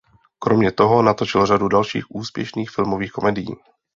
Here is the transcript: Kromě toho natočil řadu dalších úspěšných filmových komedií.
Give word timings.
Kromě 0.39 0.71
toho 0.71 1.01
natočil 1.01 1.45
řadu 1.45 1.67
dalších 1.67 2.05
úspěšných 2.11 2.69
filmových 2.69 3.11
komedií. 3.11 3.55